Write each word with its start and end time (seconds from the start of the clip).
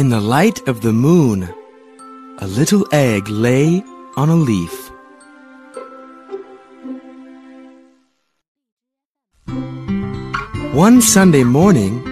In 0.00 0.08
the 0.08 0.18
light 0.18 0.66
of 0.66 0.80
the 0.80 0.94
moon, 0.94 1.46
a 2.38 2.46
little 2.46 2.86
egg 2.90 3.28
lay 3.28 3.84
on 4.16 4.30
a 4.30 4.34
leaf. 4.34 4.90
One 10.72 11.02
Sunday 11.02 11.44
morning, 11.44 12.02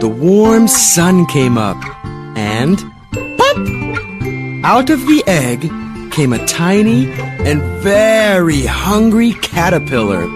the 0.00 0.08
warm 0.08 0.66
sun 0.66 1.26
came 1.26 1.56
up, 1.56 1.80
and 2.36 2.78
pop! 3.38 3.56
Out 4.64 4.90
of 4.90 5.06
the 5.06 5.22
egg 5.28 5.70
came 6.10 6.32
a 6.32 6.44
tiny 6.46 7.06
and 7.48 7.62
very 7.84 8.62
hungry 8.66 9.34
caterpillar. 9.34 10.26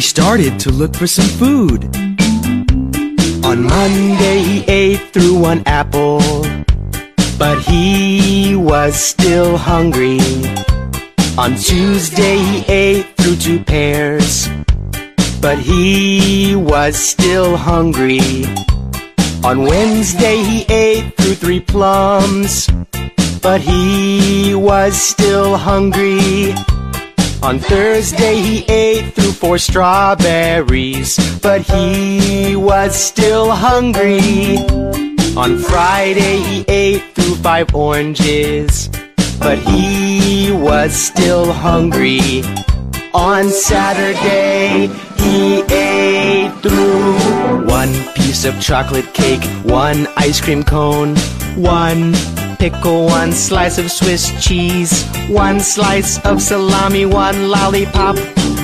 He 0.00 0.04
started 0.04 0.58
to 0.60 0.70
look 0.70 0.96
for 0.96 1.06
some 1.06 1.28
food. 1.28 1.84
On 3.44 3.62
Monday, 3.62 4.38
he 4.38 4.64
ate 4.64 5.12
through 5.12 5.38
one 5.38 5.62
apple, 5.66 6.22
but 7.38 7.60
he 7.60 8.56
was 8.56 8.94
still 8.94 9.58
hungry. 9.58 10.18
On 11.36 11.54
Tuesday, 11.54 12.38
he 12.38 12.64
ate 12.72 13.14
through 13.18 13.36
two 13.36 13.62
pears, 13.62 14.48
but 15.38 15.58
he 15.58 16.56
was 16.56 16.96
still 16.96 17.58
hungry. 17.58 18.20
On 19.44 19.64
Wednesday, 19.64 20.38
he 20.42 20.62
ate 20.72 21.14
through 21.18 21.34
three 21.34 21.60
plums, 21.60 22.70
but 23.42 23.60
he 23.60 24.54
was 24.54 24.98
still 24.98 25.58
hungry. 25.58 26.54
On 27.42 27.58
Thursday 27.58 28.36
he 28.36 28.64
ate 28.66 29.14
through 29.14 29.32
four 29.32 29.56
strawberries, 29.56 31.16
but 31.40 31.62
he 31.62 32.54
was 32.54 32.94
still 32.94 33.50
hungry. 33.50 34.58
On 35.36 35.56
Friday 35.56 36.36
he 36.40 36.64
ate 36.68 37.02
through 37.14 37.36
five 37.36 37.74
oranges, 37.74 38.88
but 39.38 39.58
he 39.58 40.52
was 40.52 40.92
still 40.92 41.50
hungry. 41.50 42.42
On 43.14 43.48
Saturday 43.48 44.88
he 45.16 45.62
ate 45.72 46.52
through 46.60 47.66
one 47.66 47.92
piece 48.14 48.44
of 48.44 48.60
chocolate 48.60 49.14
cake, 49.14 49.42
one 49.64 50.06
ice 50.18 50.42
cream 50.42 50.62
cone, 50.62 51.16
one 51.56 52.12
pickle, 52.60 53.06
one 53.06 53.32
slice 53.32 53.78
of 53.78 53.90
Swiss 53.90 54.30
cheese, 54.46 55.08
one 55.28 55.60
slice 55.60 56.22
of 56.26 56.42
salami, 56.42 57.06
one 57.06 57.48
lollipop, 57.48 58.18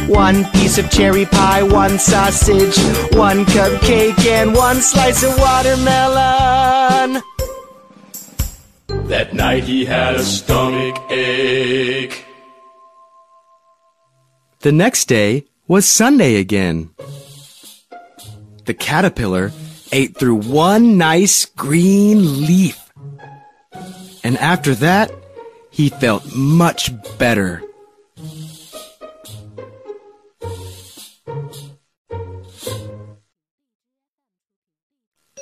one 0.06 0.44
piece 0.52 0.76
of 0.76 0.90
cherry 0.90 1.24
pie, 1.24 1.62
one 1.62 1.98
sausage, 1.98 2.76
one 3.16 3.46
cupcake, 3.46 4.24
and 4.26 4.54
one 4.54 4.76
slice 4.76 5.22
of 5.22 5.36
watermelon. 5.38 7.22
That 9.08 9.32
night 9.32 9.64
he 9.64 9.86
had 9.86 10.16
a 10.16 10.22
stomach 10.22 11.00
ache. 11.10 12.22
The 14.60 14.72
next 14.72 15.06
day 15.06 15.46
was 15.66 15.86
Sunday 15.86 16.36
again. 16.36 16.90
The 18.66 18.74
caterpillar 18.74 19.52
ate 19.90 20.18
through 20.18 20.36
one 20.36 20.98
nice 20.98 21.46
green 21.46 22.46
leaf. 22.46 22.85
And 24.26 24.36
after 24.38 24.74
that, 24.74 25.12
he 25.70 25.88
felt 25.88 26.34
much 26.34 26.90
better. 27.16 27.62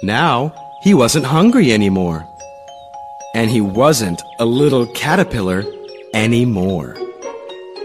Now, 0.03 0.53
he 0.82 0.92
wasn't 0.92 1.25
hungry 1.25 1.72
anymore. 1.72 2.28
And 3.34 3.50
he 3.50 3.62
wasn't 3.62 4.20
a 4.38 4.44
little 4.44 4.86
caterpillar 4.88 5.64
anymore. 6.12 6.94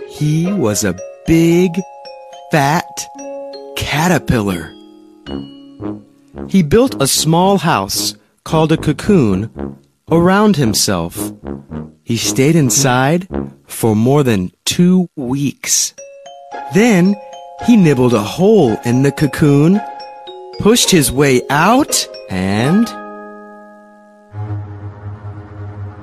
He 0.09 0.51
was 0.51 0.83
a 0.83 0.99
big, 1.25 1.79
fat 2.51 3.07
caterpillar. 3.77 4.69
He 6.49 6.61
built 6.61 7.01
a 7.01 7.07
small 7.07 7.57
house 7.57 8.15
called 8.43 8.73
a 8.73 8.77
cocoon 8.77 9.79
around 10.11 10.55
himself. 10.55 11.33
He 12.03 12.17
stayed 12.17 12.55
inside 12.55 13.27
for 13.67 13.95
more 13.95 14.23
than 14.23 14.51
two 14.65 15.09
weeks. 15.15 15.93
Then 16.73 17.15
he 17.65 17.75
nibbled 17.75 18.13
a 18.13 18.21
hole 18.21 18.77
in 18.85 19.03
the 19.03 19.11
cocoon, 19.11 19.79
pushed 20.59 20.89
his 20.89 21.11
way 21.11 21.41
out, 21.49 22.07
and 22.29 22.87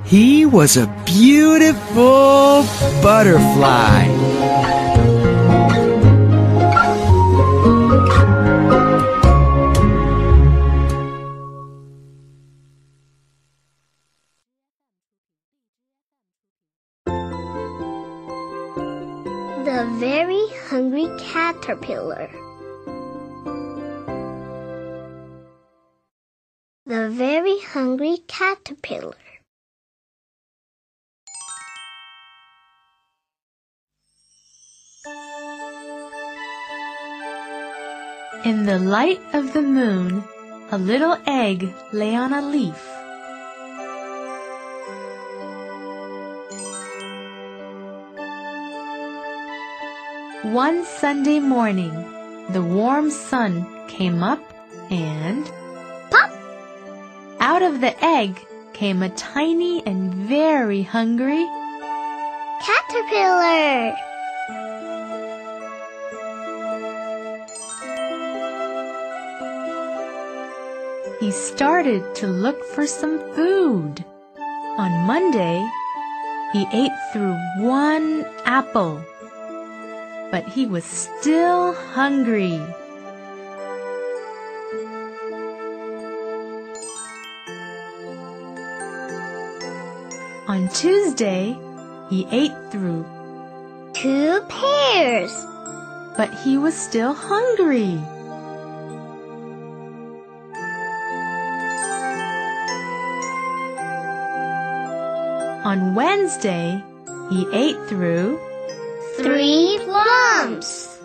he 0.04 0.46
was 0.46 0.76
a 0.76 0.86
beautiful 1.04 2.64
butterfly. 3.02 4.85
The 19.76 19.84
very 20.00 20.48
hungry 20.70 21.06
caterpillar. 21.18 22.30
The 26.86 27.10
very 27.10 27.60
hungry 27.60 28.16
caterpillar. 28.26 29.20
In 38.46 38.64
the 38.64 38.78
light 38.78 39.20
of 39.34 39.52
the 39.52 39.60
moon, 39.60 40.24
a 40.70 40.78
little 40.78 41.18
egg 41.26 41.70
lay 41.92 42.16
on 42.16 42.32
a 42.32 42.40
leaf. 42.40 42.95
One 50.52 50.84
Sunday 50.84 51.40
morning, 51.40 51.92
the 52.50 52.62
warm 52.62 53.10
sun 53.10 53.66
came 53.88 54.22
up 54.22 54.40
and 54.90 55.44
Pop! 56.08 56.30
out 57.40 57.62
of 57.62 57.80
the 57.80 57.92
egg 58.02 58.38
came 58.72 59.02
a 59.02 59.08
tiny 59.08 59.84
and 59.84 60.14
very 60.14 60.82
hungry 60.82 61.44
Caterpillar! 62.62 63.96
he 71.18 71.32
started 71.32 72.14
to 72.14 72.28
look 72.28 72.64
for 72.66 72.86
some 72.86 73.18
food. 73.34 74.04
On 74.78 74.92
Monday, 75.06 75.68
he 76.52 76.68
ate 76.72 76.92
through 77.12 77.36
one 77.58 78.24
apple, 78.44 79.04
but 80.30 80.46
he 80.48 80.66
was 80.66 80.84
still 80.84 81.72
hungry. 81.72 82.60
On 90.48 90.68
Tuesday, 90.68 91.56
he 92.08 92.26
ate 92.30 92.54
through, 92.70 93.04
Two 93.94 94.40
pears! 94.48 95.46
but 96.16 96.32
he 96.32 96.56
was 96.56 96.74
still 96.74 97.12
hungry. 97.12 98.00
On 105.64 105.94
Wednesday, 105.94 106.82
he 107.28 107.46
ate 107.52 107.76
through, 107.88 108.40
Three 109.16 109.80
plums! 109.84 110.96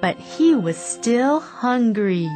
but 0.00 0.16
he 0.16 0.54
was 0.54 0.76
still 0.76 1.40
hungry. 1.40 2.30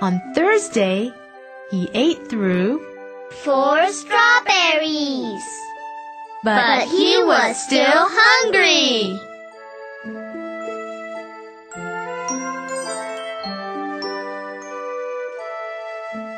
On 0.00 0.20
Thursday, 0.34 1.10
he 1.72 1.90
ate 1.94 2.28
through, 2.28 2.78
Four 3.42 3.90
strawberries! 3.90 5.42
but, 6.44 6.86
he 6.86 7.20
was 7.24 7.56
still 7.66 8.06
hungry! 8.08 9.18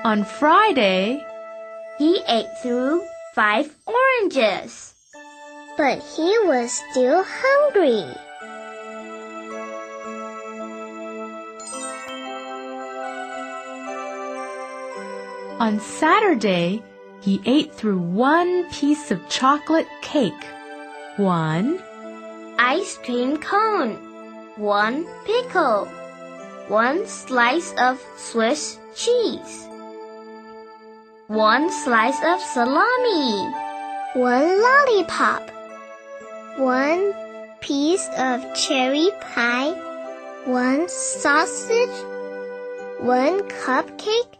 On 0.05 0.25
Friday, 0.25 1.25
He 1.99 2.23
ate 2.27 2.49
through 2.63 3.05
five 3.35 3.69
oranges. 3.87 4.95
But 5.77 6.01
he 6.01 6.31
was 6.49 6.73
still 6.73 7.23
hungry. 7.27 8.09
On 15.61 15.79
Saturday, 15.79 16.83
he 17.21 17.41
ate 17.45 17.75
through 17.75 17.99
one 18.01 18.65
piece 18.71 19.11
of 19.11 19.29
chocolate 19.29 19.89
cake, 20.01 20.45
one 21.19 21.79
ice 22.59 22.97
cream 23.05 23.37
cone, 23.37 23.97
one 24.57 25.05
pickle, 25.27 25.85
one 26.69 27.07
slice 27.07 27.75
of 27.77 28.01
Swiss 28.17 28.79
cheese, 28.95 29.69
one 31.31 31.71
slice 31.71 32.19
of 32.25 32.41
salami, 32.41 33.55
one 34.15 34.61
lollipop, 34.61 35.49
one 36.59 37.15
piece 37.61 38.09
of 38.19 38.43
cherry 38.57 39.09
pie, 39.21 39.71
one 40.45 40.89
sausage, 40.89 42.05
one 42.99 43.43
cupcake, 43.63 44.35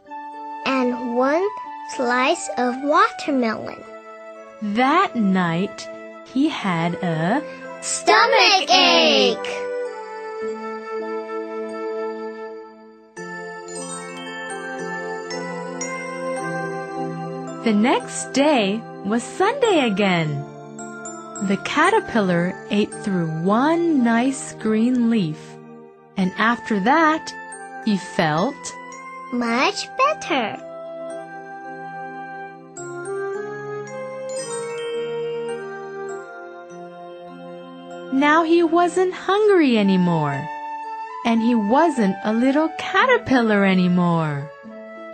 and 0.65 1.15
one 1.15 1.47
slice 1.95 2.49
of 2.57 2.75
watermelon. 2.83 3.81
That 4.61 5.15
night, 5.15 5.87
he 6.33 6.49
had 6.49 6.95
a 6.95 7.41
Stomach 7.79 8.69
ache! 8.69 9.70
The 17.63 17.73
next 17.73 18.33
day 18.33 18.81
was 19.05 19.21
Sunday 19.21 19.85
again. 19.85 20.29
The 21.47 21.61
caterpillar 21.63 22.55
ate 22.71 22.93
through 23.03 23.27
one 23.43 24.03
nice 24.03 24.53
green 24.55 25.09
leaf, 25.09 25.39
and 26.17 26.31
after 26.37 26.79
that, 26.79 27.31
he 27.85 27.97
felt 27.97 28.55
Much 29.31 29.87
better. 29.97 30.57
now 38.11 38.43
he 38.43 38.61
wasn't 38.63 39.13
hungry 39.13 39.77
anymore. 39.77 40.47
And 41.25 41.41
he 41.41 41.55
wasn't 41.55 42.15
a 42.23 42.33
little 42.33 42.69
caterpillar 42.77 43.65
anymore. 43.65 44.49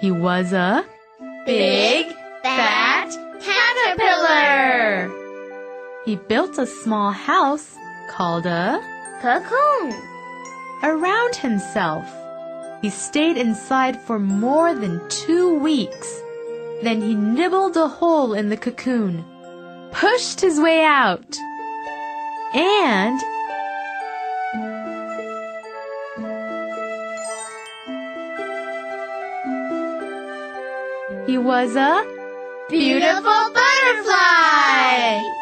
He 0.02 0.12
was 0.12 0.54
a 0.54 0.86
Big, 1.46 2.14
fat 2.44 3.10
caterpillar. 3.42 5.12
He 6.06 6.16
built 6.16 6.58
a 6.58 6.66
small 6.66 7.12
house 7.12 7.76
called 8.10 8.46
a 8.46 8.80
Cocoon. 9.22 9.94
around 10.84 11.36
himself. 11.36 12.06
He 12.82 12.90
stayed 12.90 13.38
inside 13.38 14.00
for 14.00 14.20
more 14.20 14.74
than 14.76 15.02
two 15.10 15.58
weeks. 15.60 16.22
Then 16.84 17.02
he 17.02 17.16
nibbled 17.16 17.76
a 17.76 17.88
hole 17.88 18.34
in 18.34 18.50
the 18.50 18.58
cocoon, 18.58 19.26
pushed 19.92 20.40
his 20.40 20.60
way 20.60 20.84
out, 20.84 21.36
and 22.54 23.20
he 31.28 31.38
was 31.40 31.76
a 31.76 32.17
Beautiful 32.70 33.54
butterfly. 33.54 35.37